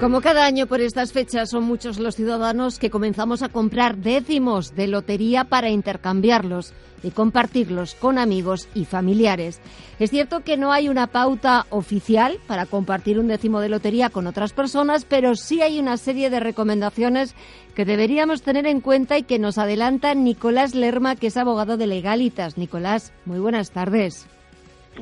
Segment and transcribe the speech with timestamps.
[0.00, 4.76] Como cada año por estas fechas son muchos los ciudadanos que comenzamos a comprar décimos
[4.76, 6.72] de lotería para intercambiarlos
[7.02, 9.60] y compartirlos con amigos y familiares.
[9.98, 14.28] Es cierto que no hay una pauta oficial para compartir un décimo de lotería con
[14.28, 17.34] otras personas, pero sí hay una serie de recomendaciones
[17.74, 21.88] que deberíamos tener en cuenta y que nos adelanta Nicolás Lerma, que es abogado de
[21.88, 22.56] Legalitas.
[22.56, 24.28] Nicolás, muy buenas tardes.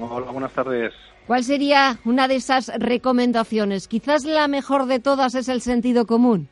[0.01, 0.95] Hola, buenas tardes.
[1.27, 3.89] ¿Cuál sería una de esas recomendaciones?
[3.89, 6.49] Quizás la mejor de todas es el sentido común.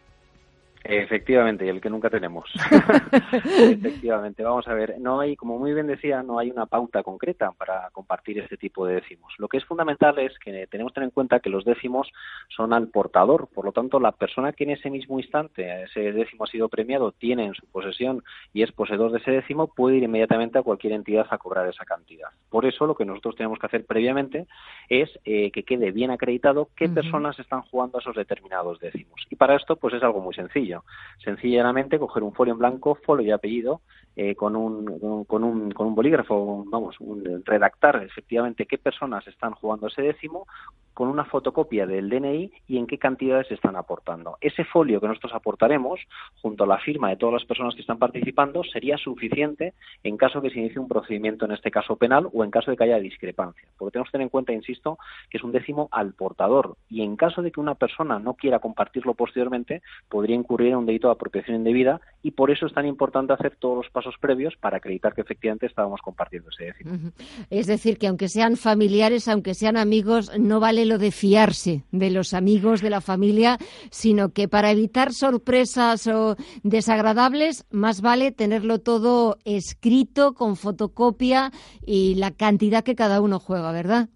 [0.87, 2.45] Efectivamente, y el que nunca tenemos.
[3.33, 7.53] Efectivamente, vamos a ver, no hay, como muy bien decía, no hay una pauta concreta
[7.53, 9.33] para compartir este tipo de décimos.
[9.39, 12.13] Lo que es fundamental es que tenemos que tener en cuenta que los décimos
[12.55, 16.45] son al portador, por lo tanto, la persona que en ese mismo instante ese décimo
[16.45, 20.03] ha sido premiado, tiene en su posesión y es poseedor de ese décimo, puede ir
[20.03, 22.29] inmediatamente a cualquier entidad a cobrar esa cantidad.
[22.51, 24.47] Por eso, lo que nosotros tenemos que hacer previamente
[24.91, 29.27] es eh, que quede bien acreditado qué personas están jugando a esos determinados décimos.
[29.31, 30.74] Y para esto, pues es algo muy sencillo
[31.23, 33.81] Sencillamente coger un folio en blanco, folio y apellido,
[34.17, 36.97] eh, con, un, con, un, con un bolígrafo, vamos,
[37.45, 40.47] redactar efectivamente qué personas están jugando ese décimo,
[40.95, 44.39] con una fotocopia del DNI y en qué cantidades están aportando.
[44.41, 46.01] Ese folio que nosotros aportaremos,
[46.41, 50.41] junto a la firma de todas las personas que están participando, sería suficiente en caso
[50.41, 52.85] de que se inicie un procedimiento, en este caso penal, o en caso de que
[52.85, 53.69] haya discrepancia.
[53.77, 57.17] Porque tenemos que tener en cuenta, insisto, que es un décimo al portador y en
[57.17, 61.13] caso de que una persona no quiera compartirlo posteriormente, podría incurrir en un delito de
[61.13, 65.15] apropiación indebida y por eso es tan importante hacer todos los pasos previos para acreditar
[65.15, 67.13] que efectivamente estábamos compartiendo ese décimo.
[67.51, 72.11] Es decir, que aunque sean familiares, aunque sean amigos, no vale lo de fiarse de
[72.11, 73.59] los amigos, de la familia,
[73.91, 81.51] sino que para evitar sorpresas o desagradables, más vale tenerlo todo escrito con fotocopia
[81.85, 84.09] y la cantidad que cada uno juega, ¿verdad?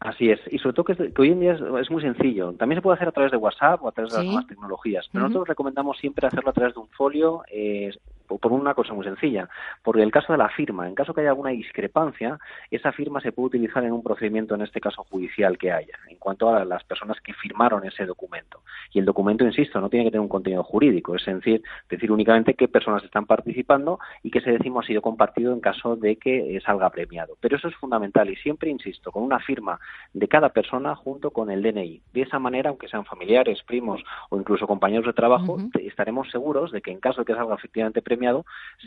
[0.00, 2.52] Así es, y sobre todo que, hoy en día es, muy sencillo.
[2.54, 5.08] También se puede hacer a través de WhatsApp o a través de las nuevas tecnologías,
[5.10, 7.90] pero nosotros recomendamos siempre hacerlo a través de un folio eh,
[8.26, 9.48] por una cosa muy sencilla,
[9.82, 12.38] porque el caso de la firma, en caso que haya alguna discrepancia,
[12.70, 16.16] esa firma se puede utilizar en un procedimiento, en este caso judicial que haya, en
[16.16, 18.62] cuanto a las personas que firmaron ese documento.
[18.92, 22.54] Y el documento, insisto, no tiene que tener un contenido jurídico, es decir, decir únicamente
[22.54, 26.60] qué personas están participando y que ese décimo ha sido compartido en caso de que
[26.64, 27.36] salga premiado.
[27.40, 29.78] Pero eso es fundamental y siempre insisto, con una firma
[30.12, 32.02] de cada persona junto con el DNI.
[32.12, 36.80] De esa manera, aunque sean familiares, primos o incluso compañeros de trabajo, estaremos seguros de
[36.80, 38.13] que en caso de que salga efectivamente premiado,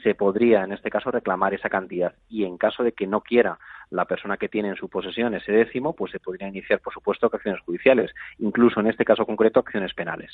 [0.03, 2.13] se podría, en este caso, reclamar esa cantidad.
[2.29, 5.51] Y en caso de que no quiera la persona que tiene en su posesión ese
[5.51, 9.93] décimo, pues se podría iniciar, por supuesto, acciones judiciales, incluso en este caso concreto, acciones
[9.93, 10.31] penales.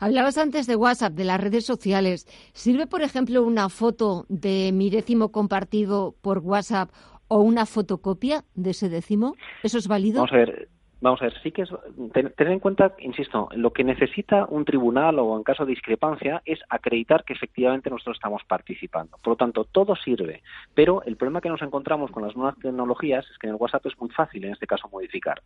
[0.00, 2.26] Hablabas antes de WhatsApp, de las redes sociales.
[2.52, 6.90] ¿Sirve, por ejemplo, una foto de mi décimo compartido por WhatsApp
[7.28, 9.34] o una fotocopia de ese décimo?
[9.62, 10.16] ¿Eso es válido?
[10.16, 10.68] Vamos a ver,
[11.04, 11.68] Vamos a ver, sí que es
[12.14, 16.60] tener en cuenta, insisto, lo que necesita un tribunal o en caso de discrepancia es
[16.70, 19.18] acreditar que efectivamente nosotros estamos participando.
[19.22, 23.30] Por lo tanto, todo sirve, pero el problema que nos encontramos con las nuevas tecnologías
[23.30, 25.42] es que en el WhatsApp es muy fácil, en este caso, modificar.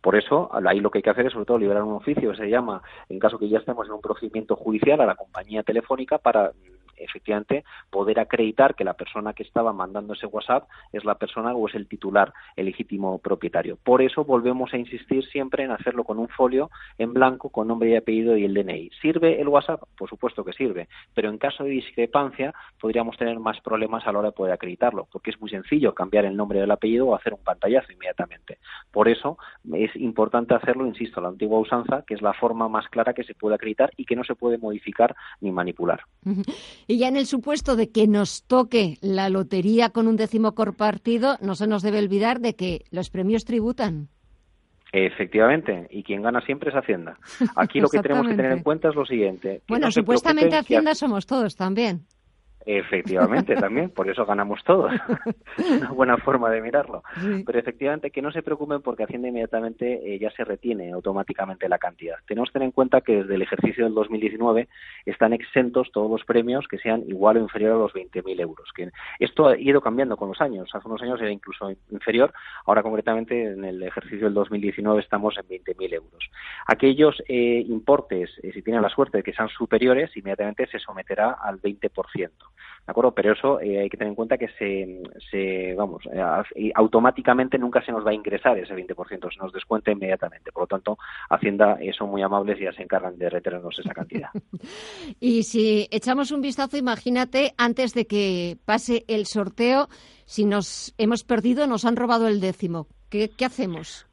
[0.00, 2.38] Por eso, ahí lo que hay que hacer es sobre todo liberar un oficio que
[2.38, 2.80] se llama,
[3.10, 6.52] en caso que ya estemos en un procedimiento judicial, a la compañía telefónica para
[7.04, 11.68] efectivamente poder acreditar que la persona que estaba mandando ese WhatsApp es la persona o
[11.68, 13.78] es el titular, el legítimo propietario.
[13.82, 17.90] Por eso volvemos a insistir siempre en hacerlo con un folio en blanco con nombre
[17.90, 18.90] y apellido y el DNI.
[19.00, 19.82] ¿Sirve el WhatsApp?
[19.96, 24.20] Por supuesto que sirve, pero en caso de discrepancia podríamos tener más problemas a la
[24.20, 27.34] hora de poder acreditarlo, porque es muy sencillo cambiar el nombre del apellido o hacer
[27.34, 28.58] un pantallazo inmediatamente.
[28.90, 29.38] Por eso
[29.72, 33.34] es importante hacerlo, insisto, la antigua usanza, que es la forma más clara que se
[33.34, 36.02] puede acreditar y que no se puede modificar ni manipular.
[36.92, 41.38] Y ya en el supuesto de que nos toque la lotería con un décimo compartido,
[41.40, 44.08] no se nos debe olvidar de que los premios tributan.
[44.92, 47.16] Efectivamente, y quien gana siempre es Hacienda.
[47.56, 49.62] Aquí lo que tenemos que tener en cuenta es lo siguiente.
[49.68, 52.02] Bueno, supuestamente Hacienda somos todos también.
[52.64, 54.92] Efectivamente, también, por eso ganamos todos.
[55.58, 57.02] Una buena forma de mirarlo.
[57.44, 61.78] Pero efectivamente, que no se preocupen porque Hacienda inmediatamente eh, ya se retiene automáticamente la
[61.78, 62.16] cantidad.
[62.26, 64.68] Tenemos que tener en cuenta que desde el ejercicio del 2019
[65.06, 68.70] están exentos todos los premios que sean igual o inferior a los 20.000 euros.
[68.74, 70.70] Que esto ha ido cambiando con los años.
[70.72, 72.32] Hace unos años era incluso inferior.
[72.66, 76.30] Ahora, concretamente, en el ejercicio del 2019 estamos en 20.000 euros.
[76.66, 81.36] Aquellos eh, importes, eh, si tienen la suerte de que sean superiores, inmediatamente se someterá
[81.42, 82.30] al 20%.
[82.86, 83.12] ¿De acuerdo?
[83.12, 87.84] Pero eso eh, hay que tener en cuenta que se, se vamos, eh, automáticamente nunca
[87.84, 90.50] se nos va a ingresar ese 20%, se nos descuenta inmediatamente.
[90.52, 90.98] Por lo tanto,
[91.30, 94.30] Hacienda eh, son muy amables y ya se encargan de retenernos esa cantidad.
[95.20, 99.88] y si echamos un vistazo, imagínate, antes de que pase el sorteo,
[100.24, 102.88] si nos hemos perdido, nos han robado el décimo.
[103.08, 104.06] ¿Qué, qué hacemos?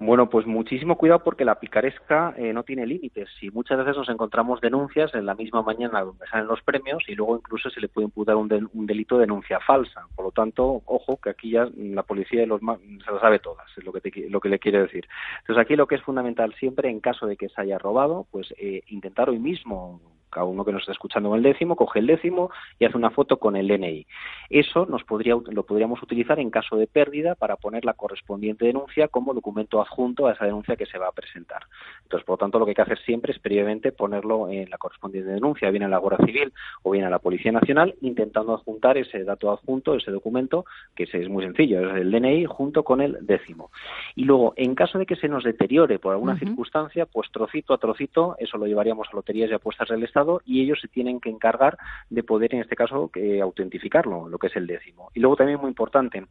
[0.00, 4.08] Bueno, pues muchísimo cuidado porque la picaresca eh, no tiene límites y muchas veces nos
[4.08, 7.88] encontramos denuncias en la misma mañana donde salen los premios y luego incluso se le
[7.88, 8.48] puede imputar un,
[8.86, 10.06] delito de denuncia falsa.
[10.16, 13.66] Por lo tanto, ojo que aquí ya la policía de los se lo sabe todas,
[13.76, 15.06] es lo que, lo que le quiere decir.
[15.40, 18.52] Entonces aquí lo que es fundamental siempre en caso de que se haya robado, pues
[18.58, 20.00] eh, intentar hoy mismo
[20.34, 23.10] cada uno que nos está escuchando con el décimo, coge el décimo y hace una
[23.10, 24.06] foto con el DNI.
[24.50, 29.08] Eso nos podría, lo podríamos utilizar en caso de pérdida para poner la correspondiente denuncia
[29.08, 31.62] como documento adjunto a esa denuncia que se va a presentar.
[32.02, 34.78] Entonces, por lo tanto, lo que hay que hacer siempre es previamente ponerlo en la
[34.78, 36.52] correspondiente denuncia, bien en la Guardia Civil
[36.82, 40.64] o bien a la Policía Nacional, intentando adjuntar ese dato adjunto, ese documento,
[40.96, 43.70] que es muy sencillo, es el DNI junto con el décimo.
[44.16, 47.78] Y luego, en caso de que se nos deteriore por alguna circunstancia, pues trocito a
[47.78, 51.30] trocito, eso lo llevaríamos a loterías y apuestas del Estado y ellos se tienen que
[51.30, 51.76] encargar
[52.10, 53.10] de poder, en este caso,
[53.42, 55.10] autentificarlo, lo que es el décimo.
[55.14, 56.26] Y luego también muy importante,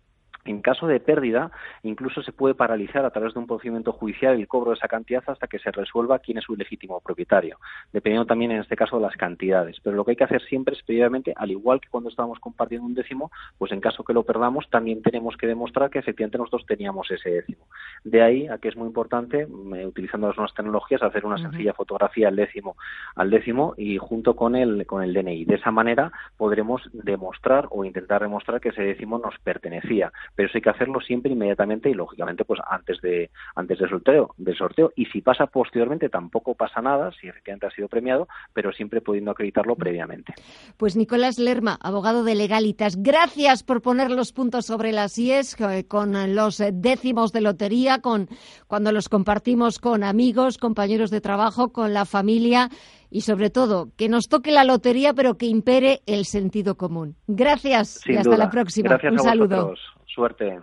[0.46, 1.52] en caso de pérdida,
[1.84, 5.24] incluso se puede paralizar a través de un procedimiento judicial el cobro de esa cantidad
[5.28, 7.58] hasta que se resuelva quién es su legítimo propietario,
[7.92, 9.78] dependiendo también en este caso de las cantidades.
[9.82, 12.86] Pero lo que hay que hacer siempre es previamente, al igual que cuando estábamos compartiendo
[12.86, 16.66] un décimo, pues en caso que lo perdamos, también tenemos que demostrar que efectivamente nosotros
[16.66, 17.66] teníamos ese décimo.
[18.04, 21.74] De ahí a que es muy importante, mm, utilizando las nuevas tecnologías, hacer una sencilla
[21.74, 22.76] fotografía al décimo,
[23.16, 25.46] al décimo y junto con el, con el DNI.
[25.46, 30.58] De esa manera podremos demostrar o intentar demostrar que ese décimo nos pertenecía pero eso
[30.58, 34.92] hay que hacerlo siempre inmediatamente y lógicamente pues antes de antes del sorteo del sorteo.
[34.96, 39.32] Y si pasa posteriormente tampoco pasa nada si efectivamente ha sido premiado pero siempre pudiendo
[39.32, 40.34] acreditarlo previamente.
[40.78, 45.86] Pues Nicolás Lerma abogado de legalitas gracias por poner los puntos sobre las IES eh,
[45.88, 48.28] con los décimos de lotería con
[48.68, 52.70] cuando los compartimos con amigos compañeros de trabajo con la familia
[53.14, 57.16] y sobre todo que nos toque la lotería pero que impere el sentido común.
[57.28, 58.90] Gracias y hasta la próxima.
[58.90, 59.74] Gracias Un a saludo.
[60.08, 60.60] Suerte.